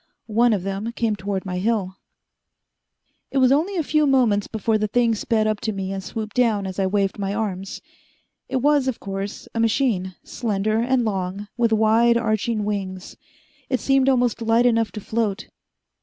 One 0.25 0.51
of 0.51 0.63
them 0.63 0.91
came 0.93 1.15
toward 1.15 1.45
my 1.45 1.59
hill. 1.59 1.97
It 3.29 3.37
was 3.37 3.51
only 3.51 3.75
a 3.75 3.83
few 3.83 4.07
moments 4.07 4.47
before 4.47 4.79
the 4.79 4.87
thing 4.87 5.13
sped 5.13 5.45
up 5.45 5.61
to 5.61 5.71
me 5.71 5.93
and 5.93 6.03
swooped 6.03 6.35
down 6.35 6.65
as 6.65 6.79
I 6.79 6.87
waved 6.87 7.19
my 7.19 7.35
arms. 7.35 7.83
It 8.49 8.55
was, 8.63 8.87
of 8.87 8.99
course, 8.99 9.47
a 9.53 9.59
machine, 9.59 10.15
slender 10.23 10.79
and 10.79 11.05
long, 11.05 11.49
with 11.55 11.71
wide 11.71 12.17
arching 12.17 12.65
wings. 12.65 13.15
It 13.69 13.79
seemed 13.79 14.09
almost 14.09 14.41
light 14.41 14.65
enough 14.65 14.91
to 14.93 15.01
float. 15.01 15.49